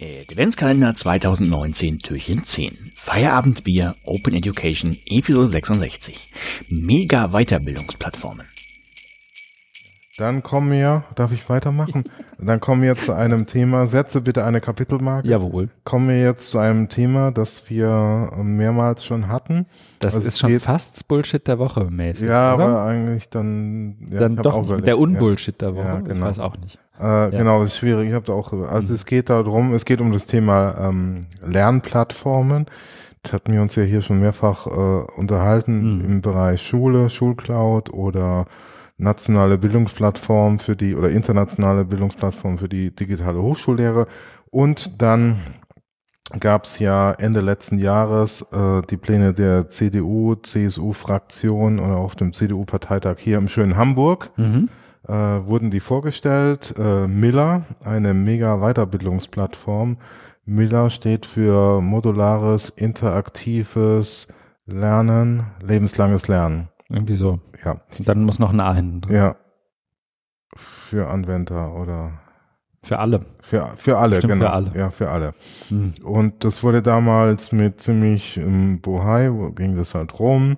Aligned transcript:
Adventskalender 0.00 0.96
2019 0.96 2.00
Türchen 2.00 2.44
10. 2.44 2.92
Feierabendbier 2.96 3.94
Open 4.04 4.34
Education 4.34 4.96
Episode 5.06 5.46
66. 5.48 6.32
Mega 6.68 7.28
Weiterbildungsplattformen. 7.28 8.46
Dann 10.16 10.42
kommen 10.42 10.72
wir, 10.72 11.04
darf 11.14 11.32
ich 11.32 11.48
weitermachen? 11.48 12.04
Dann 12.38 12.60
kommen 12.60 12.82
wir 12.82 12.90
jetzt 12.90 13.04
zu 13.04 13.12
einem 13.14 13.46
Thema, 13.46 13.86
setze 13.86 14.20
bitte 14.20 14.44
eine 14.44 14.60
Kapitelmarke. 14.60 15.28
Jawohl. 15.28 15.70
Kommen 15.84 16.08
wir 16.08 16.20
jetzt 16.20 16.50
zu 16.50 16.58
einem 16.58 16.88
Thema, 16.88 17.30
das 17.30 17.70
wir 17.70 18.30
mehrmals 18.36 19.04
schon 19.04 19.28
hatten. 19.28 19.66
Das 20.00 20.14
Also 20.16 20.26
ist 20.26 20.38
schon 20.40 20.58
fast 20.60 21.06
Bullshit 21.08 21.46
der 21.46 21.58
Woche 21.60 21.84
mäßig. 21.84 22.28
Ja, 22.28 22.54
oder? 22.54 22.64
aber 22.64 22.84
eigentlich 22.84 23.28
dann, 23.28 23.96
ja, 24.10 24.20
Dann 24.20 24.36
doch 24.36 24.54
auch 24.54 24.58
nicht. 24.58 24.66
überlegt, 24.66 24.86
der 24.88 24.98
Unbullshit 24.98 25.60
der 25.60 25.74
Woche. 25.76 25.86
Ja, 25.86 26.00
genau. 26.00 26.14
Ich 26.14 26.20
weiß 26.30 26.38
auch 26.40 26.56
nicht. 26.58 26.78
Ja. 27.00 27.26
Äh, 27.26 27.30
Genau, 27.30 27.60
das 27.62 27.72
ist 27.72 27.78
schwierig. 27.78 28.08
Ich 28.08 28.14
habe 28.14 28.26
da 28.26 28.32
auch, 28.32 28.52
also 28.52 28.94
es 28.94 29.04
geht 29.06 29.30
darum, 29.30 29.74
es 29.74 29.84
geht 29.84 30.00
um 30.00 30.12
das 30.12 30.26
Thema 30.26 30.74
ähm, 30.78 31.22
Lernplattformen. 31.44 32.66
Das 33.22 33.32
hatten 33.32 33.52
wir 33.52 33.62
uns 33.62 33.74
ja 33.74 33.82
hier 33.82 34.02
schon 34.02 34.20
mehrfach 34.20 34.66
äh, 34.66 34.70
unterhalten 35.18 35.98
Mhm. 35.98 36.04
im 36.04 36.20
Bereich 36.22 36.62
Schule, 36.62 37.08
Schulcloud 37.10 37.90
oder 37.92 38.44
nationale 38.96 39.58
Bildungsplattform 39.58 40.58
für 40.58 40.76
die 40.76 40.94
oder 40.94 41.10
internationale 41.10 41.84
Bildungsplattform 41.84 42.58
für 42.58 42.68
die 42.68 42.94
digitale 42.94 43.42
Hochschullehre. 43.42 44.06
Und 44.50 45.02
dann 45.02 45.36
gab 46.38 46.64
es 46.64 46.78
ja 46.78 47.12
Ende 47.12 47.40
letzten 47.40 47.78
Jahres 47.78 48.42
äh, 48.52 48.82
die 48.88 48.96
Pläne 48.96 49.32
der 49.32 49.68
CDU, 49.68 50.34
CSU-Fraktion 50.36 51.78
oder 51.80 51.96
auf 51.96 52.14
dem 52.16 52.32
CDU-Parteitag 52.32 53.18
hier 53.18 53.38
im 53.38 53.48
schönen 53.48 53.76
Hamburg 53.76 54.30
Mhm. 54.36 54.68
Äh, 55.08 55.12
wurden 55.12 55.70
die 55.70 55.80
vorgestellt. 55.80 56.74
Äh, 56.78 57.06
Miller, 57.06 57.62
eine 57.84 58.14
mega 58.14 58.58
Weiterbildungsplattform. 58.58 59.98
Miller 60.46 60.90
steht 60.90 61.26
für 61.26 61.80
modulares, 61.80 62.68
interaktives 62.70 64.26
Lernen, 64.66 65.46
lebenslanges 65.60 66.28
Lernen. 66.28 66.68
Irgendwie 66.88 67.16
so. 67.16 67.40
Ja, 67.64 67.80
dann 68.00 68.24
muss 68.24 68.38
noch 68.38 68.52
ein 68.52 68.60
A 68.60 68.74
hinten 68.74 69.00
drin. 69.02 69.16
ja. 69.16 69.36
Für 70.56 71.08
Anwender 71.08 71.74
oder 71.74 72.12
Für 72.82 73.00
alle. 73.00 73.26
für, 73.42 73.66
für 73.74 73.98
alle, 73.98 74.16
Stimmt, 74.18 74.34
genau. 74.34 74.44
für 74.46 74.52
alle. 74.52 74.72
Ja, 74.76 74.90
für 74.90 75.10
alle. 75.10 75.32
Mhm. 75.70 75.94
Und 76.04 76.44
das 76.44 76.62
wurde 76.62 76.80
damals 76.80 77.50
mit 77.50 77.80
ziemlich 77.80 78.36
ähm, 78.36 78.80
Bohai, 78.80 79.32
wo 79.32 79.50
ging 79.50 79.76
das 79.76 79.96
halt 79.96 80.16
rum. 80.20 80.56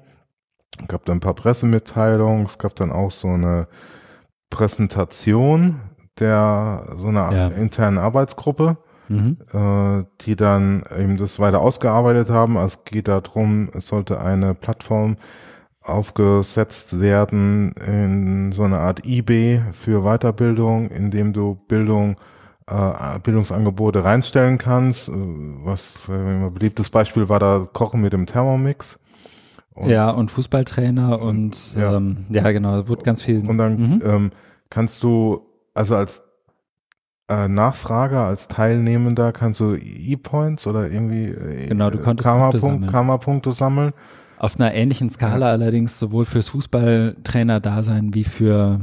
gab 0.89 1.06
dann 1.06 1.17
ein 1.17 1.20
paar 1.20 1.34
Pressemitteilungen, 1.34 2.44
es 2.44 2.58
gab 2.58 2.77
dann 2.77 2.92
auch 2.92 3.11
so 3.11 3.28
eine 3.28 3.69
Präsentation 4.50 5.80
der 6.19 6.94
so 6.97 7.08
einer 7.08 7.30
Ja. 7.33 7.48
internen 7.48 7.98
Arbeitsgruppe, 7.98 8.78
Mhm. 9.08 9.36
äh, 9.52 10.05
die 10.22 10.34
dann 10.34 10.83
eben 10.98 11.19
das 11.19 11.39
weiter 11.39 11.61
ausgearbeitet 11.61 12.30
haben. 12.30 12.56
Es 12.56 12.84
geht 12.84 13.06
darum, 13.08 13.69
es 13.74 13.89
sollte 13.89 14.20
eine 14.22 14.55
Plattform 14.55 15.17
aufgesetzt 15.83 17.00
werden 17.00 17.72
in 17.86 18.52
so 18.52 18.62
eine 18.64 18.78
Art 18.78 19.06
IB 19.06 19.61
für 19.72 20.02
Weiterbildung, 20.02 20.89
in 20.91 21.11
dem 21.11 21.33
du 21.33 21.56
Bildung 21.69 22.17
äh, 22.69 23.20
Bildungsangebote 23.22 24.02
reinstellen 24.05 24.58
kannst. 24.58 25.08
Äh, 25.08 25.12
Was 25.12 26.02
ein 26.08 26.52
beliebtes 26.52 26.91
Beispiel 26.91 27.28
war 27.28 27.39
da 27.39 27.69
Kochen 27.72 28.00
mit 28.00 28.12
dem 28.12 28.27
Thermomix. 28.27 28.98
Und, 29.77 29.91
ja, 29.91 30.10
und 30.10 30.30
Fußballtrainer 30.30 31.20
und 31.20 31.74
Ja. 31.77 31.82
ja, 31.92 31.96
ähm, 31.98 32.24
ja 32.30 32.50
genau, 32.50 32.82
da 32.82 32.88
wurde 32.88 33.02
ganz 33.02 33.22
viel. 33.22 33.46
und 33.48 33.58
dann 33.58 33.77
Mhm. 33.77 34.02
ähm, 34.05 34.30
kannst 34.70 35.02
du, 35.02 35.42
also 35.74 35.94
als 35.96 36.22
äh, 37.28 37.48
Nachfrager, 37.48 38.20
als 38.24 38.46
Teilnehmender 38.48 39.33
kannst 39.33 39.60
du 39.60 39.74
E-Points 39.74 40.66
oder 40.66 40.88
irgendwie 40.91 41.24
äh, 41.27 41.66
Genau, 41.68 41.91
du 41.91 41.98
konntest 41.98 42.24
Karma-Punkt- 42.27 42.60
Punkte 42.60 42.70
sammeln. 42.78 42.92
Karma-Punkte 42.92 43.52
sammeln. 43.52 43.91
Auf 44.38 44.55
einer 44.60 44.72
ähnlichen 44.74 45.11
Skala 45.11 45.51
allerdings 45.51 45.98
sowohl 45.98 46.24
fürs 46.24 46.48
Fußballtrainer-Dasein 46.51 48.14
wie 48.14 48.24
für 48.24 48.80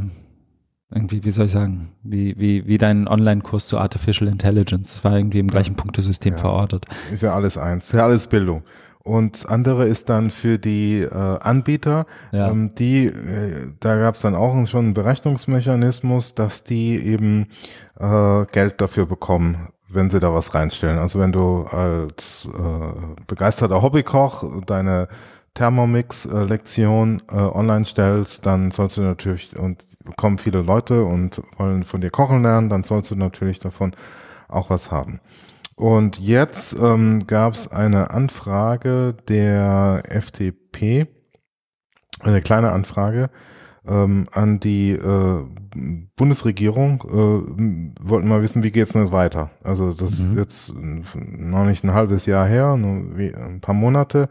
irgendwie, 0.94 1.23
wie 1.23 1.31
soll 1.31 1.45
ich 1.47 1.51
sagen, 1.51 1.89
wie, 2.03 2.35
wie, 2.38 2.68
wie 2.68 2.78
dein 2.78 3.07
Online-Kurs 3.07 3.68
zu 3.68 3.79
Artificial 3.79 4.29
Intelligence. 4.29 4.94
Das 4.94 5.03
war 5.03 5.18
irgendwie 5.18 5.39
im 5.39 5.47
gleichen 5.47 5.75
Punktesystem 5.75 6.34
Ja. 6.34 6.39
verortet. 6.39 6.85
Ist 7.12 7.23
ja 7.23 7.34
alles 7.34 7.57
eins, 7.57 7.85
ist 7.85 7.94
ja 7.94 8.03
alles 8.03 8.28
Bildung. 8.28 8.63
Und 9.03 9.50
andere 9.50 9.86
ist 9.86 10.08
dann 10.09 10.31
für 10.31 10.58
die 10.58 11.02
äh, 11.02 11.09
Anbieter, 11.14 12.06
Ja. 12.31 12.50
ähm, 12.50 12.74
die, 12.75 13.08
äh, 13.08 13.74
da 13.81 13.97
gab 13.97 14.16
es 14.16 14.22
dann 14.22 14.34
auch 14.34 14.66
schon 14.66 14.86
einen 14.86 14.94
Berechnungsmechanismus, 14.94 16.36
dass 16.36 16.64
die 16.64 16.96
eben 17.06 17.47
äh, 18.00 18.46
Geld 18.46 18.80
dafür 18.80 19.06
bekommen, 19.06 19.68
wenn 19.90 20.09
sie 20.09 20.22
da 20.22 20.34
was 20.34 20.56
reinstellen. 20.56 20.97
Also 21.00 21.19
wenn 21.19 21.34
du 21.34 21.63
als 21.63 22.47
äh, 22.58 23.24
begeisterter 23.28 23.81
Hobbykoch 23.81 24.63
deine 24.66 25.09
Thermomix-Lektion 25.56 27.22
äh, 27.30 27.36
online 27.36 27.84
stellst, 27.86 28.46
dann 28.46 28.72
sollst 28.72 28.97
du 28.97 29.02
natürlich, 29.02 29.58
und 29.58 29.84
kommen 30.16 30.38
viele 30.38 30.62
Leute 30.62 31.03
und 31.03 31.42
wollen 31.58 31.84
von 31.84 32.00
dir 32.02 32.09
kochen 32.09 32.42
lernen, 32.42 32.69
dann 32.69 32.84
sollst 32.84 33.12
du 33.12 33.16
natürlich 33.16 33.59
davon 33.59 33.94
auch 34.47 34.69
was 34.69 34.92
haben. 34.92 35.19
Und 35.83 36.17
jetzt 36.17 36.77
ähm, 36.81 37.27
gab 37.27 37.55
es 37.55 37.69
eine 37.69 38.11
Anfrage 38.11 39.17
der 39.27 40.03
FDP, 40.07 41.07
eine 42.21 42.41
kleine 42.41 42.71
Anfrage 42.71 43.29
ähm, 43.85 44.29
an 44.31 44.61
die 44.61 44.91
äh, 44.91 45.45
Bundesregierung. 46.16 47.03
Äh, 47.03 47.99
wollten 48.01 48.29
mal 48.29 48.41
wissen, 48.41 48.63
wie 48.63 48.71
geht's 48.71 48.94
denn 48.94 49.01
jetzt 49.01 49.11
weiter? 49.11 49.49
Also 49.61 49.91
das 49.91 50.13
ist 50.13 50.29
Mhm. 50.29 50.38
jetzt 50.38 50.69
äh, 50.69 51.19
noch 51.38 51.66
nicht 51.66 51.83
ein 51.83 51.94
halbes 51.94 52.27
Jahr 52.27 52.47
her, 52.47 52.77
nur 52.77 53.17
wie, 53.17 53.35
ein 53.35 53.59
paar 53.59 53.75
Monate. 53.75 54.29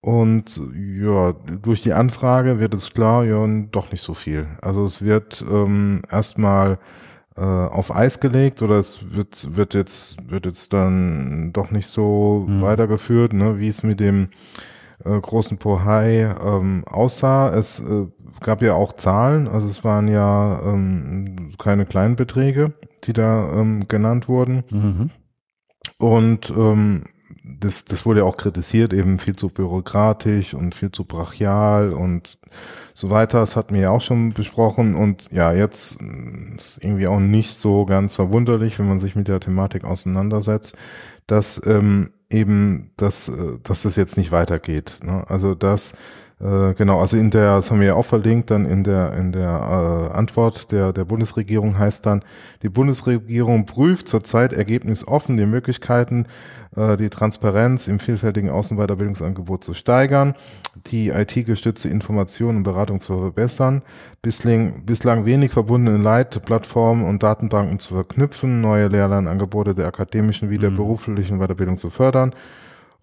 Und 0.00 0.60
ja, 0.74 1.30
durch 1.62 1.82
die 1.82 1.92
Anfrage 1.92 2.58
wird 2.58 2.74
es 2.74 2.92
klar, 2.92 3.24
ja, 3.24 3.46
doch 3.70 3.92
nicht 3.92 4.02
so 4.02 4.14
viel. 4.14 4.48
Also 4.60 4.84
es 4.84 5.00
wird 5.00 5.44
ähm, 5.48 6.02
erstmal 6.10 6.80
äh, 7.36 7.40
auf 7.42 7.94
Eis 7.94 8.20
gelegt 8.20 8.62
oder 8.62 8.76
es 8.78 9.00
wird, 9.14 9.56
wird 9.56 9.74
jetzt, 9.74 10.16
wird 10.30 10.46
jetzt 10.46 10.72
dann 10.72 11.52
doch 11.52 11.70
nicht 11.70 11.86
so 11.88 12.46
Mhm. 12.48 12.62
weitergeführt, 12.62 13.32
ne, 13.32 13.58
wie 13.58 13.68
es 13.68 13.82
mit 13.82 14.00
dem 14.00 14.28
äh, 15.04 15.20
großen 15.20 15.58
Pohai 15.58 16.34
ähm, 16.44 16.84
aussah. 16.86 17.50
Es 17.54 17.80
äh, 17.80 18.06
gab 18.40 18.62
ja 18.62 18.74
auch 18.74 18.92
Zahlen, 18.92 19.48
also 19.48 19.66
es 19.66 19.82
waren 19.84 20.08
ja 20.08 20.60
ähm, 20.64 21.52
keine 21.58 21.86
kleinen 21.86 22.16
Beträge, 22.16 22.72
die 23.04 23.12
da 23.12 23.52
ähm, 23.54 23.86
genannt 23.88 24.28
wurden. 24.28 24.64
Mhm. 24.70 25.10
Und 25.98 26.50
ähm, 26.56 27.04
das, 27.44 27.84
das 27.84 28.06
wurde 28.06 28.20
ja 28.20 28.26
auch 28.26 28.36
kritisiert, 28.36 28.92
eben 28.92 29.18
viel 29.18 29.34
zu 29.34 29.48
bürokratisch 29.48 30.54
und 30.54 30.74
viel 30.74 30.92
zu 30.92 31.04
brachial 31.04 31.92
und 31.92 32.38
so 32.94 33.10
weiter. 33.10 33.40
Das 33.40 33.56
hatten 33.56 33.74
wir 33.74 33.82
ja 33.82 33.90
auch 33.90 34.00
schon 34.00 34.32
besprochen. 34.32 34.94
Und 34.94 35.30
ja, 35.32 35.52
jetzt 35.52 36.00
äh, 36.00 36.56
ist 36.56 36.78
irgendwie 36.80 37.08
auch 37.08 37.18
nicht 37.18 37.58
so 37.58 37.84
ganz 37.84 38.14
verwunderlich, 38.14 38.78
wenn 38.78 38.88
man 38.88 39.00
sich 39.00 39.16
mit 39.16 39.28
der 39.28 39.40
Thematik 39.40 39.84
auseinandersetzt, 39.84 40.76
dass 41.26 41.60
ähm, 41.66 42.10
eben, 42.30 42.90
dass, 42.96 43.28
äh, 43.28 43.58
dass 43.62 43.82
das 43.82 43.96
jetzt 43.96 44.16
nicht 44.16 44.30
weitergeht. 44.30 45.00
Ne? 45.02 45.24
Also 45.28 45.54
dass 45.54 45.94
äh, 46.42 46.74
Genau, 46.74 47.00
also 47.00 47.16
in 47.16 47.30
der, 47.30 47.56
das 47.56 47.70
haben 47.70 47.80
wir 47.80 47.88
ja 47.88 47.94
auch 47.94 48.04
verlinkt, 48.06 48.50
dann 48.50 48.66
in 48.66 48.84
der, 48.84 49.12
in 49.14 49.32
der 49.32 50.10
äh, 50.12 50.16
Antwort 50.16 50.72
der, 50.72 50.92
der 50.92 51.04
Bundesregierung 51.04 51.78
heißt 51.78 52.04
dann, 52.06 52.22
die 52.62 52.68
Bundesregierung 52.68 53.66
prüft 53.66 54.08
zurzeit 54.08 54.52
ergebnisoffen 54.52 55.36
die 55.36 55.46
Möglichkeiten, 55.46 56.26
äh, 56.76 56.96
die 56.96 57.10
Transparenz 57.10 57.86
im 57.88 57.98
vielfältigen 57.98 58.50
Außen- 58.50 58.72
und 58.72 58.78
Weiterbildungsangebot 58.78 59.62
zu 59.64 59.74
steigern, 59.74 60.34
die 60.86 61.08
IT-gestützte 61.10 61.88
Information 61.88 62.56
und 62.56 62.62
Beratung 62.64 63.00
zu 63.00 63.18
verbessern, 63.18 63.82
bislang, 64.22 64.84
bislang 64.84 65.24
wenig 65.26 65.52
verbundene 65.52 65.98
Leitplattformen 65.98 67.04
und 67.04 67.22
Datenbanken 67.22 67.78
zu 67.78 67.94
verknüpfen, 67.94 68.60
neue 68.60 68.88
Lehrlernangebote 68.88 69.74
der 69.74 69.86
akademischen 69.86 70.50
wie 70.50 70.58
der 70.58 70.70
Mhm. 70.70 70.76
beruflichen 70.76 71.38
Weiterbildung 71.38 71.78
zu 71.78 71.90
fördern, 71.90 72.32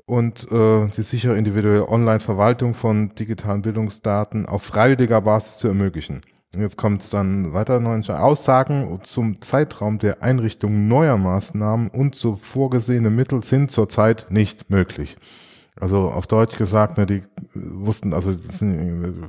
und 0.10 0.52
äh, 0.52 0.88
die 0.98 1.04
sichere 1.04 1.38
individuelle 1.38 1.88
Online-Verwaltung 1.88 2.74
von 2.74 3.10
digitalen 3.10 3.62
Bildungsdaten 3.62 4.48
auf 4.48 4.64
freiwilliger 4.64 5.22
Basis 5.22 5.60
zu 5.60 5.68
ermöglichen. 5.68 6.22
Und 6.56 6.62
jetzt 6.62 6.78
kommt 6.78 7.04
es 7.04 7.12
dann 7.12 7.54
weiter 7.54 7.80
neue 7.80 8.20
Aussagen 8.20 9.00
zum 9.04 9.40
Zeitraum 9.42 10.00
der 10.00 10.24
Einrichtung 10.24 10.88
neuer 10.88 11.18
Maßnahmen 11.18 11.90
und 11.90 12.16
so 12.16 12.36
vorgesehene 12.36 13.12
Mittel 13.12 13.44
sind 13.44 13.70
zurzeit 13.70 14.26
nicht 14.32 14.72
möglich. 14.72 15.16
Also 15.80 16.10
auf 16.10 16.28
Deutsch 16.28 16.58
gesagt, 16.58 16.98
ne, 16.98 17.06
die 17.06 17.22
wussten, 17.54 18.14
also 18.14 18.36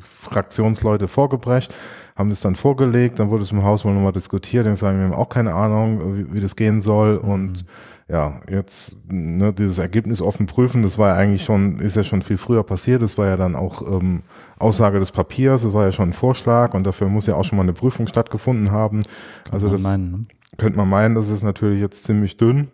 Fraktionsleute 0.01 1.07
vorgebrecht, 1.07 1.73
haben 2.17 2.31
es 2.31 2.41
dann 2.41 2.57
vorgelegt, 2.57 3.19
dann 3.19 3.31
wurde 3.31 3.45
es 3.45 3.53
im 3.53 3.63
Haus 3.63 3.85
wohl 3.85 3.95
nochmal 3.95 4.13
diskutiert, 4.13 4.67
dann 4.67 4.77
sagen 4.77 4.99
wir 4.99 5.05
haben 5.05 5.15
auch 5.15 5.29
keine 5.29 5.55
Ahnung, 5.55 6.17
wie, 6.17 6.35
wie 6.35 6.41
das 6.41 6.57
gehen 6.57 6.81
soll 6.81 7.17
und 7.17 7.65
ja, 8.09 8.41
jetzt 8.51 8.97
ne, 9.09 9.53
dieses 9.53 9.79
Ergebnis 9.79 10.21
offen 10.21 10.47
prüfen, 10.47 10.83
das 10.83 10.99
war 10.99 11.11
ja 11.11 11.15
eigentlich 11.15 11.45
schon, 11.45 11.79
ist 11.79 11.95
ja 11.95 12.03
schon 12.03 12.23
viel 12.23 12.39
früher 12.39 12.65
passiert, 12.65 13.03
das 13.03 13.17
war 13.17 13.27
ja 13.27 13.37
dann 13.37 13.55
auch 13.55 13.83
ähm, 13.83 14.23
Aussage 14.59 14.99
des 14.99 15.13
Papiers, 15.13 15.63
das 15.63 15.73
war 15.73 15.85
ja 15.85 15.93
schon 15.93 16.11
ein 16.11 16.15
Vorschlag 16.15 16.75
und 16.75 16.85
dafür 16.85 17.09
muss 17.09 17.27
ja 17.27 17.37
auch 17.37 17.45
schon 17.45 17.57
mal 17.57 17.63
eine 17.63 17.73
Prüfung 17.73 18.09
stattgefunden 18.09 18.73
haben. 18.73 19.05
Also 19.53 19.67
Kann 19.67 19.69
man 19.69 19.73
das 19.73 19.83
meinen, 19.83 20.11
ne? 20.11 20.27
könnte 20.59 20.77
man 20.77 20.89
meinen, 20.89 21.15
das 21.15 21.31
ist 21.31 21.45
natürlich 21.45 21.81
jetzt 21.81 22.03
ziemlich 22.03 22.37
dünn. 22.37 22.69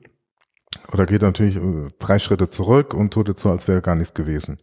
Oder 0.92 1.06
geht 1.06 1.22
natürlich 1.22 1.56
äh, 1.56 1.90
drei 1.98 2.18
Schritte 2.18 2.50
zurück 2.50 2.94
und 2.94 3.12
tut 3.12 3.28
jetzt 3.28 3.42
so, 3.42 3.50
als 3.50 3.68
wäre 3.68 3.82
gar 3.82 3.94
nichts 3.94 4.14
gewesen. 4.14 4.58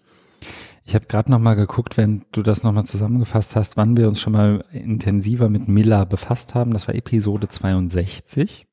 Ich 0.86 0.95
habe 0.95 1.06
gerade 1.06 1.31
noch 1.31 1.39
mal 1.39 1.56
geguckt, 1.56 1.95
wenn 1.95 2.25
du 2.31 2.42
das 2.42 2.63
noch 2.63 2.74
mal 2.74 2.83
zusammengefasst 2.83 3.56
hast, 3.56 3.77
wann 3.77 3.95
wir 3.95 4.07
uns 4.07 4.19
schon 4.19 4.33
mal 4.33 4.65
intensiver 4.71 5.48
mit 5.50 5.68
Miller 5.68 6.06
befasst 6.06 6.56
haben. 6.56 6.74
Das 6.74 6.88
war 6.88 6.95
Episode 6.95 7.48
62, 7.48 8.68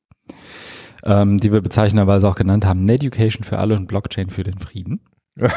ähm, 1.03 1.37
die 1.37 1.53
wir 1.53 1.61
bezeichnenderweise 1.61 2.27
auch 2.27 2.35
genannt 2.35 2.65
haben, 2.65 2.87
Education 2.89 3.45
für 3.45 3.59
alle 3.59 3.75
und 3.75 3.87
Blockchain 3.87 4.29
für 4.29 4.43
den 4.43 4.57
Frieden. 4.57 5.01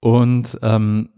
Und 0.00 0.58
ähm, 0.60 1.08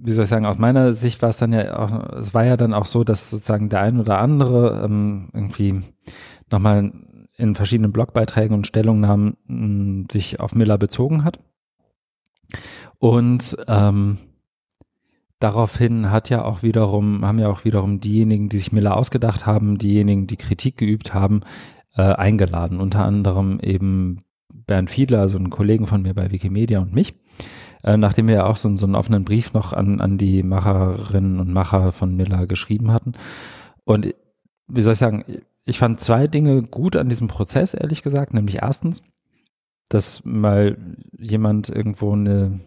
wie 0.00 0.12
soll 0.12 0.22
ich 0.22 0.30
sagen, 0.30 0.46
aus 0.46 0.56
meiner 0.56 0.94
Sicht 0.94 1.20
war 1.20 1.28
es 1.28 1.36
dann 1.36 1.52
ja 1.52 1.78
auch, 1.78 2.14
es 2.14 2.32
war 2.32 2.44
ja 2.46 2.56
dann 2.56 2.72
auch 2.72 2.86
so, 2.86 3.04
dass 3.04 3.28
sozusagen 3.28 3.68
der 3.68 3.82
ein 3.82 4.00
oder 4.00 4.18
andere 4.18 4.82
ähm, 4.84 5.28
irgendwie 5.34 5.82
nochmal 6.50 6.90
in 7.38 7.54
verschiedenen 7.54 7.92
Blogbeiträgen 7.92 8.54
und 8.54 8.66
Stellungnahmen 8.66 9.36
mh, 9.46 10.06
sich 10.12 10.40
auf 10.40 10.54
Miller 10.54 10.76
bezogen 10.76 11.24
hat. 11.24 11.38
Und 12.98 13.56
ähm, 13.68 14.18
daraufhin 15.38 16.10
hat 16.10 16.30
ja 16.30 16.44
auch 16.44 16.62
wiederum, 16.62 17.24
haben 17.24 17.38
ja 17.38 17.48
auch 17.48 17.64
wiederum 17.64 18.00
diejenigen, 18.00 18.48
die 18.48 18.58
sich 18.58 18.72
Miller 18.72 18.96
ausgedacht 18.96 19.46
haben, 19.46 19.78
diejenigen, 19.78 20.26
die 20.26 20.36
Kritik 20.36 20.76
geübt 20.76 21.14
haben, 21.14 21.40
äh, 21.96 22.02
eingeladen. 22.02 22.80
Unter 22.80 23.04
anderem 23.04 23.60
eben 23.60 24.18
Bernd 24.66 24.90
Fiedler, 24.90 25.20
also 25.20 25.38
einen 25.38 25.50
Kollegen 25.50 25.86
von 25.86 26.02
mir 26.02 26.14
bei 26.14 26.32
Wikimedia 26.32 26.80
und 26.80 26.92
mich. 26.92 27.14
Äh, 27.84 27.96
nachdem 27.96 28.26
wir 28.26 28.34
ja 28.34 28.46
auch 28.46 28.56
so, 28.56 28.76
so 28.76 28.86
einen 28.86 28.96
offenen 28.96 29.24
Brief 29.24 29.52
noch 29.52 29.72
an, 29.72 30.00
an 30.00 30.18
die 30.18 30.42
Macherinnen 30.42 31.38
und 31.38 31.52
Macher 31.52 31.92
von 31.92 32.16
Miller 32.16 32.48
geschrieben 32.48 32.92
hatten. 32.92 33.12
Und 33.84 34.12
wie 34.66 34.82
soll 34.82 34.94
ich 34.94 34.98
sagen, 34.98 35.24
ich 35.68 35.78
fand 35.78 36.00
zwei 36.00 36.26
Dinge 36.26 36.62
gut 36.62 36.96
an 36.96 37.08
diesem 37.08 37.28
Prozess, 37.28 37.74
ehrlich 37.74 38.02
gesagt. 38.02 38.32
Nämlich 38.32 38.62
erstens, 38.62 39.02
dass 39.88 40.24
mal 40.24 40.78
jemand 41.18 41.68
irgendwo 41.68 42.12
eine 42.12 42.60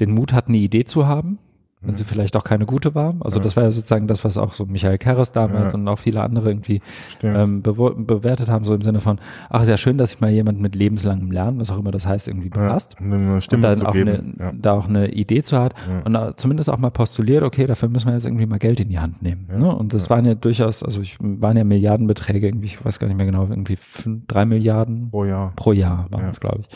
den 0.00 0.12
Mut 0.12 0.32
hat, 0.32 0.48
eine 0.48 0.58
Idee 0.58 0.84
zu 0.84 1.06
haben, 1.06 1.38
wenn 1.84 1.96
sie 1.96 2.04
vielleicht 2.04 2.36
auch 2.36 2.44
keine 2.44 2.66
gute 2.66 2.94
war. 2.94 3.14
Also 3.20 3.38
ja. 3.38 3.42
das 3.42 3.56
war 3.56 3.64
ja 3.64 3.70
sozusagen 3.70 4.06
das, 4.06 4.24
was 4.24 4.38
auch 4.38 4.52
so 4.52 4.66
Michael 4.66 4.98
Kerres 4.98 5.32
damals 5.32 5.72
ja. 5.72 5.78
und 5.78 5.88
auch 5.88 5.98
viele 5.98 6.22
andere 6.22 6.50
irgendwie 6.50 6.80
ähm, 7.22 7.62
be 7.62 7.74
bewertet 7.74 8.48
haben, 8.48 8.64
so 8.64 8.74
im 8.74 8.82
Sinne 8.82 9.00
von, 9.00 9.18
ach, 9.50 9.62
ist 9.62 9.68
ja 9.68 9.76
schön, 9.76 9.98
dass 9.98 10.10
sich 10.10 10.20
mal 10.20 10.30
jemand 10.30 10.60
mit 10.60 10.74
lebenslangem 10.74 11.30
Lernen, 11.30 11.60
was 11.60 11.70
auch 11.70 11.78
immer 11.78 11.90
das 11.90 12.06
heißt, 12.06 12.28
irgendwie 12.28 12.48
befasst. 12.48 12.96
Ja, 13.00 13.06
eine 13.06 13.40
Stimme 13.40 13.68
und 13.68 13.80
dann 13.80 13.86
auch 13.86 13.94
eine, 13.94 14.54
da 14.58 14.72
auch 14.72 14.88
eine 14.88 15.08
Idee 15.12 15.42
zu 15.42 15.58
hat 15.58 15.74
und 16.04 16.16
zumindest 16.36 16.70
auch 16.70 16.78
mal 16.78 16.90
postuliert, 16.90 17.42
okay, 17.42 17.66
dafür 17.66 17.88
müssen 17.88 18.06
wir 18.06 18.14
jetzt 18.14 18.26
irgendwie 18.26 18.46
mal 18.46 18.58
Geld 18.58 18.80
in 18.80 18.88
die 18.88 18.98
Hand 18.98 19.22
nehmen. 19.22 19.48
Ne? 19.56 19.74
Und 19.74 19.94
das 19.94 20.10
waren 20.10 20.24
ja 20.24 20.34
durchaus, 20.34 20.82
also 20.82 21.00
ich 21.00 21.16
waren 21.20 21.56
ja 21.56 21.64
Milliardenbeträge, 21.64 22.46
irgendwie, 22.46 22.66
ich 22.66 22.84
weiß 22.84 22.98
gar 22.98 23.08
nicht 23.08 23.16
mehr 23.16 23.26
genau, 23.26 23.46
irgendwie 23.48 23.76
fünf, 23.76 24.26
drei 24.26 24.44
Milliarden 24.44 25.10
pro 25.10 25.24
Jahr, 25.24 25.52
pro 25.56 25.72
Jahr 25.72 26.06
waren 26.10 26.28
es, 26.28 26.40
glaube 26.40 26.60
ich, 26.62 26.68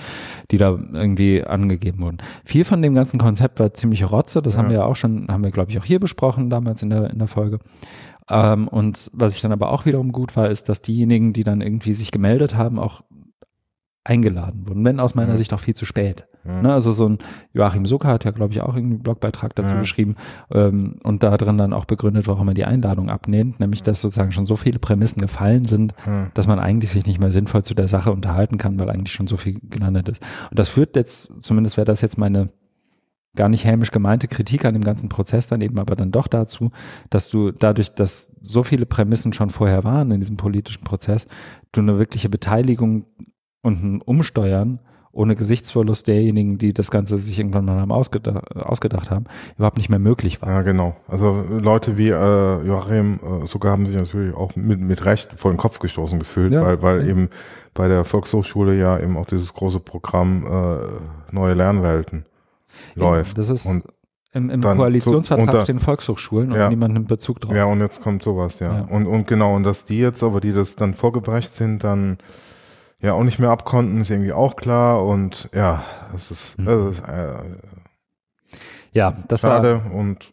die 0.51 0.59
da 0.59 0.71
irgendwie 0.71 1.45
angegeben 1.45 2.03
wurden. 2.03 2.19
Viel 2.45 2.65
von 2.65 2.83
dem 2.83 2.95
ganzen 2.95 3.19
Konzept 3.19 3.61
war 3.61 3.73
ziemlich 3.75 4.11
Rotze, 4.11 4.43
das 4.43 4.59
haben 4.59 4.69
wir 4.69 4.77
ja 4.77 4.85
auch 4.85 4.97
schon, 4.99 5.29
haben 5.29 5.45
wir, 5.45 5.51
glaube 5.51 5.71
ich, 5.71 5.79
auch 5.79 5.85
hier 5.85 6.01
besprochen, 6.01 6.51
damals 6.51 6.83
in 6.83 6.91
der, 6.91 7.11
in 7.11 7.19
der 7.19 7.29
Folge. 7.29 7.59
Ähm, 8.31 8.69
und 8.69 9.11
was 9.15 9.37
ich 9.37 9.43
dann 9.43 9.53
aber 9.53 9.71
auch 9.71 9.87
wiederum 9.87 10.13
gut 10.13 10.37
war, 10.37 10.49
ist, 10.49 10.69
dass 10.69 10.83
diejenigen, 10.83 11.33
die 11.33 11.45
dann 11.45 11.61
irgendwie 11.61 11.95
sich 11.95 12.11
gemeldet 12.11 12.55
haben, 12.55 12.79
auch 12.79 13.03
eingeladen 14.05 14.67
wurden, 14.67 14.85
wenn 14.85 15.01
aus 15.01 15.15
meiner 15.15 15.33
ja. 15.33 15.37
Sicht 15.37 15.53
auch 15.53 15.61
viel 15.61 15.75
zu 15.75 15.85
spät. 15.85 16.27
Ja. 16.45 16.63
Ne, 16.63 16.73
also 16.73 16.93
so 16.93 17.07
ein 17.07 17.19
Joachim 17.53 17.85
Zucker 17.85 18.09
hat 18.09 18.25
ja, 18.25 18.31
glaube 18.31 18.55
ich, 18.55 18.63
auch 18.63 18.75
irgendwie 18.75 18.95
einen 18.95 19.03
Blogbeitrag 19.03 19.55
dazu 19.55 19.75
ja. 19.75 19.81
geschrieben 19.81 20.17
ähm, 20.51 20.97
und 21.03 21.23
da 21.23 21.37
drin 21.37 21.59
dann 21.59 21.75
auch 21.75 21.85
begründet, 21.85 22.27
warum 22.27 22.49
er 22.49 22.55
die 22.55 22.65
Einladung 22.65 23.11
ablehnt, 23.11 23.61
nämlich 23.61 23.83
dass 23.83 24.01
sozusagen 24.01 24.33
schon 24.33 24.47
so 24.47 24.57
viele 24.57 24.79
Prämissen 24.79 25.21
gefallen 25.21 25.67
sind, 25.67 25.93
dass 26.33 26.47
man 26.47 26.59
eigentlich 26.59 26.91
sich 26.91 27.07
nicht 27.07 27.21
mehr 27.21 27.33
sinnvoll 27.33 27.65
zu 27.65 27.75
der 27.75 27.89
Sache 27.89 28.11
unterhalten 28.11 28.57
kann, 28.57 28.79
weil 28.79 28.89
eigentlich 28.89 29.13
schon 29.13 29.27
so 29.27 29.37
viel 29.37 29.59
gelandet 29.63 30.09
ist. 30.09 30.23
Und 30.51 30.59
das 30.59 30.71
führt 30.71 30.97
jetzt, 30.97 31.31
zumindest 31.41 31.77
wäre 31.77 31.85
das 31.85 32.01
jetzt 32.01 32.17
meine 32.17 32.49
gar 33.37 33.49
nicht 33.49 33.65
hämisch 33.65 33.91
gemeinte 33.91 34.29
Kritik 34.29 34.65
an 34.65 34.75
dem 34.75 34.85
ganzen 34.85 35.09
Prozess 35.09 35.49
dann 35.49 35.61
eben 35.61 35.79
aber 35.79 35.95
dann 35.95 36.11
doch 36.11 36.27
dazu, 36.27 36.71
dass 37.11 37.29
du 37.29 37.53
dadurch, 37.53 37.95
dass 37.95 38.33
so 38.41 38.63
viele 38.63 38.87
Prämissen 38.87 39.33
schon 39.33 39.51
vorher 39.51 39.85
waren 39.85 40.11
in 40.11 40.21
diesem 40.21 40.37
politischen 40.37 40.85
Prozess, 40.85 41.27
du 41.73 41.81
eine 41.81 41.99
wirkliche 41.99 42.29
Beteiligung 42.29 43.05
und 43.63 43.83
ein 43.83 44.03
Umsteuern 44.03 44.81
ohne 45.11 45.35
Gesichtsverlust 45.35 46.07
derjenigen, 46.07 46.59
die 46.59 46.73
das 46.73 46.91
Ganze 46.91 47.19
sich 47.19 47.39
irgendwann 47.39 47.65
mal 47.65 47.81
haben 47.81 47.91
ausgedacht, 47.91 48.55
ausgedacht 48.55 49.11
haben, 49.11 49.25
überhaupt 49.57 49.77
nicht 49.77 49.89
mehr 49.89 49.99
möglich 49.99 50.41
war. 50.43 50.51
Ja, 50.51 50.63
genau. 50.63 50.95
Also 51.09 51.45
Leute 51.51 51.99
wie 51.99 52.11
äh, 52.11 52.67
Joachim 52.67 53.19
äh, 53.23 53.47
sogar 53.47 53.73
haben 53.73 53.87
sich 53.87 53.97
natürlich 53.97 54.35
auch 54.35 54.55
mit, 54.55 54.81
mit 54.81 55.05
Recht 55.05 55.33
vor 55.35 55.51
den 55.51 55.59
Kopf 55.59 55.81
gestoßen 55.81 56.19
gefühlt, 56.19 56.53
ja. 56.53 56.65
weil, 56.65 56.83
weil 56.83 57.03
ja. 57.03 57.09
eben 57.09 57.31
bei 57.75 57.89
der 57.89 58.05
Volkshochschule 58.05 58.79
ja 58.79 58.99
eben 58.99 59.17
auch 59.17 59.27
dieses 59.27 59.55
große 59.55 59.81
Programm 59.81 60.45
äh, 60.47 61.35
Neue 61.35 61.55
Lernwelten 61.55 62.25
läuft. 62.95 63.39
Das 63.39 63.49
ist 63.49 63.67
und 63.67 63.85
im, 64.33 64.51
im 64.51 64.61
Koalitionsvertrag 64.61 65.47
unter, 65.47 65.61
stehen 65.63 65.79
Volkshochschulen 65.79 66.53
und 66.53 66.59
ja, 66.59 66.69
niemand 66.69 66.95
nimmt 66.95 67.09
Bezug 67.09 67.41
drauf. 67.41 67.55
Ja, 67.55 67.65
und 67.65 67.81
jetzt 67.81 68.03
kommt 68.03 68.23
sowas, 68.23 68.61
ja. 68.61 68.73
ja. 68.73 68.83
Und, 68.83 69.07
und 69.07 69.27
genau, 69.27 69.55
und 69.55 69.65
dass 69.65 69.85
die 69.85 69.99
jetzt 69.99 70.23
aber, 70.23 70.41
die 70.41 70.53
das 70.53 70.77
dann 70.77 70.95
vorgebrecht 70.95 71.55
sind, 71.55 71.83
dann 71.83 72.19
ja 73.01 73.15
auch 73.15 73.25
nicht 73.25 73.39
mehr 73.39 73.51
abkonnten, 73.51 74.01
ist 74.01 74.11
irgendwie 74.11 74.33
auch 74.33 74.57
klar. 74.57 75.05
Und 75.05 75.49
ja, 75.55 75.83
das 76.13 76.31
ist, 76.31 76.59
mhm. 76.59 76.65
das 76.67 76.87
ist 76.87 77.09
äh, 77.09 77.35
ja, 78.93 79.17
das 79.29 79.41
schade 79.41 79.83
war, 79.85 79.95
und 79.95 80.33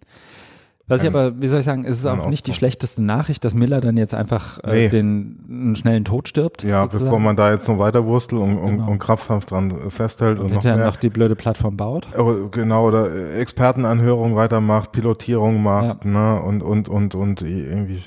was 0.88 1.02
ich 1.02 1.08
aber, 1.08 1.42
wie 1.42 1.48
soll 1.48 1.60
ich 1.60 1.66
sagen, 1.66 1.84
es 1.84 1.98
ist 1.98 2.06
auch 2.06 2.28
nicht 2.28 2.46
die 2.46 2.54
schlechteste 2.54 3.02
Nachricht, 3.02 3.44
dass 3.44 3.56
Miller 3.56 3.82
dann 3.82 3.98
jetzt 3.98 4.14
einfach 4.14 4.60
äh, 4.64 4.72
nee. 4.72 4.90
den 4.90 5.40
einen 5.50 5.76
schnellen 5.76 6.06
Tod 6.06 6.28
stirbt. 6.28 6.64
Ja, 6.64 6.84
sozusagen. 6.84 7.06
bevor 7.06 7.20
man 7.20 7.36
da 7.36 7.52
jetzt 7.52 7.68
noch 7.68 7.80
weiter 7.80 8.06
wurstelt 8.06 8.42
und, 8.42 8.58
und, 8.58 8.78
genau. 8.78 8.92
und 8.92 9.00
krampfhaft 9.00 9.50
dran 9.50 9.90
festhält 9.90 10.38
und, 10.38 10.46
und 10.46 10.54
noch, 10.54 10.64
mehr, 10.64 10.78
noch 10.78 10.98
die 10.98 11.10
blöde 11.10 11.36
Plattform 11.36 11.76
baut. 11.76 12.08
Genau, 12.52 12.88
oder 12.88 13.36
Expertenanhörung 13.36 14.36
weitermacht, 14.36 14.92
Pilotierung 14.92 15.64
macht, 15.64 16.06
ja. 16.06 16.12
ne, 16.12 16.42
und, 16.42 16.62
und, 16.62 16.88
und, 16.88 17.16
und 17.16 17.42
irgendwie 17.42 18.04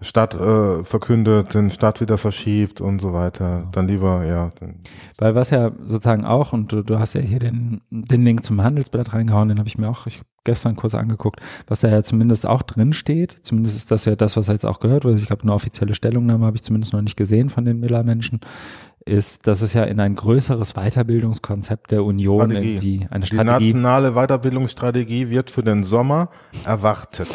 Stadt 0.00 0.34
äh, 0.34 0.84
verkündet, 0.84 1.54
den 1.54 1.70
Stadt 1.70 2.00
wieder 2.00 2.18
verschiebt 2.18 2.80
und 2.80 3.00
so 3.00 3.12
weiter. 3.12 3.66
Dann 3.72 3.88
lieber, 3.88 4.24
ja. 4.24 4.50
Weil 5.18 5.34
was 5.34 5.50
ja 5.50 5.72
sozusagen 5.84 6.24
auch, 6.24 6.52
und 6.52 6.72
du, 6.72 6.82
du 6.82 7.00
hast 7.00 7.14
ja 7.14 7.20
hier 7.20 7.40
den, 7.40 7.80
den 7.90 8.24
Link 8.24 8.44
zum 8.44 8.62
Handelsblatt 8.62 9.12
reingehauen, 9.12 9.48
den 9.48 9.58
habe 9.58 9.68
ich 9.68 9.76
mir 9.76 9.88
auch 9.88 10.06
ich 10.06 10.22
gestern 10.44 10.76
kurz 10.76 10.94
angeguckt, 10.94 11.40
was 11.66 11.80
da 11.80 11.88
ja 11.88 12.04
zumindest 12.04 12.46
auch 12.46 12.62
drin 12.62 12.92
steht. 12.92 13.38
Zumindest 13.42 13.76
ist 13.76 13.90
das 13.90 14.04
ja 14.04 14.14
das, 14.14 14.36
was 14.36 14.46
jetzt 14.46 14.64
auch 14.64 14.78
gehört 14.78 15.04
wird. 15.04 15.18
Ich 15.18 15.26
glaube, 15.26 15.42
eine 15.42 15.52
offizielle 15.52 15.94
Stellungnahme 15.94 16.46
habe 16.46 16.56
ich 16.56 16.62
zumindest 16.62 16.92
noch 16.92 17.02
nicht 17.02 17.16
gesehen 17.16 17.50
von 17.50 17.64
den 17.64 17.80
Miller-Menschen 17.80 18.40
ist, 19.04 19.46
dass 19.46 19.62
es 19.62 19.72
ja 19.72 19.84
in 19.84 20.00
ein 20.00 20.14
größeres 20.14 20.74
Weiterbildungskonzept 20.74 21.90
der 21.90 22.04
Union 22.04 22.50
Strategie. 22.50 22.74
irgendwie 22.74 23.06
eine 23.10 23.26
Strategie. 23.26 23.66
Die 23.66 23.74
nationale 23.74 24.12
Weiterbildungsstrategie 24.12 25.30
wird 25.30 25.50
für 25.50 25.62
den 25.62 25.82
Sommer 25.82 26.28
erwartet. 26.64 27.28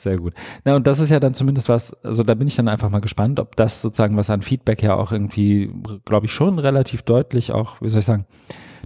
Sehr 0.00 0.16
gut. 0.16 0.32
Na, 0.64 0.76
und 0.76 0.86
das 0.86 0.98
ist 0.98 1.10
ja 1.10 1.20
dann 1.20 1.34
zumindest 1.34 1.68
was, 1.68 1.92
also 2.02 2.22
da 2.22 2.34
bin 2.34 2.48
ich 2.48 2.56
dann 2.56 2.68
einfach 2.68 2.88
mal 2.88 3.02
gespannt, 3.02 3.38
ob 3.38 3.54
das 3.56 3.82
sozusagen 3.82 4.16
was 4.16 4.30
an 4.30 4.40
Feedback 4.40 4.82
ja 4.82 4.94
auch 4.94 5.12
irgendwie, 5.12 5.70
glaube 6.06 6.24
ich, 6.24 6.32
schon 6.32 6.58
relativ 6.58 7.02
deutlich 7.02 7.52
auch, 7.52 7.82
wie 7.82 7.90
soll 7.90 7.98
ich 7.98 8.06
sagen, 8.06 8.24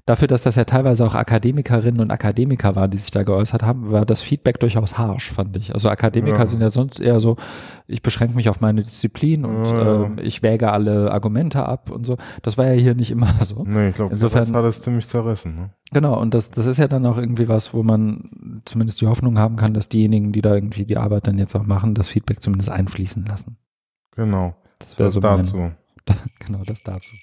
dafür, 0.06 0.28
dass 0.28 0.42
das 0.42 0.56
ja 0.56 0.64
teilweise 0.64 1.04
auch 1.06 1.14
Akademikerinnen 1.14 2.00
und 2.00 2.10
Akademiker 2.10 2.76
waren, 2.76 2.90
die 2.90 2.98
sich 2.98 3.10
da 3.10 3.22
geäußert 3.22 3.62
haben, 3.62 3.90
war 3.90 4.04
das 4.04 4.22
Feedback 4.22 4.60
durchaus 4.60 4.98
harsch, 4.98 5.30
fand 5.30 5.56
ich. 5.56 5.74
Also 5.74 5.88
Akademiker 5.88 6.40
ja. 6.40 6.46
sind 6.46 6.60
ja 6.60 6.70
sonst 6.70 7.00
eher 7.00 7.20
so, 7.20 7.36
ich 7.86 8.02
beschränke 8.02 8.34
mich 8.34 8.48
auf 8.48 8.60
meine 8.60 8.82
Disziplin 8.82 9.44
und 9.44 9.64
ja. 9.64 10.04
äh, 10.04 10.20
ich 10.22 10.42
wäge 10.42 10.72
alle 10.72 11.10
Argumente 11.12 11.66
ab 11.66 11.90
und 11.90 12.04
so. 12.04 12.16
Das 12.42 12.58
war 12.58 12.66
ja 12.66 12.72
hier 12.72 12.94
nicht 12.94 13.10
immer 13.10 13.32
so. 13.42 13.64
Nee, 13.66 13.90
ich 13.90 13.94
glaube, 13.94 14.12
insofern 14.12 14.54
hat 14.54 14.64
es 14.64 14.80
ziemlich 14.80 15.08
zerrissen. 15.08 15.56
Ne? 15.56 15.70
Genau, 15.92 16.20
und 16.20 16.34
das, 16.34 16.50
das 16.50 16.66
ist 16.66 16.78
ja 16.78 16.88
dann 16.88 17.06
auch 17.06 17.18
irgendwie 17.18 17.48
was, 17.48 17.74
wo 17.74 17.82
man 17.82 18.60
zumindest 18.64 19.00
die 19.00 19.06
Hoffnung 19.06 19.38
haben 19.38 19.56
kann, 19.56 19.74
dass 19.74 19.88
diejenigen, 19.88 20.32
die 20.32 20.42
da 20.42 20.54
irgendwie 20.54 20.84
die 20.84 20.96
Arbeit 20.98 21.26
dann 21.26 21.38
jetzt 21.38 21.54
auch 21.54 21.64
machen, 21.64 21.94
das 21.94 22.08
Feedback 22.08 22.42
zumindest 22.42 22.70
einfließen 22.70 23.24
lassen. 23.26 23.56
Genau. 24.16 24.54
Das 24.78 24.98
wäre 24.98 25.10
so 25.10 25.20
dazu. 25.20 25.56
Mein, 25.56 25.76
genau, 26.46 26.62
das 26.64 26.82
dazu. 26.82 27.14